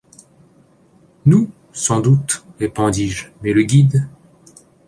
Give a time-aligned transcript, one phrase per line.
[1.27, 4.09] Nous, sans doute, répondis-je, mais le guide?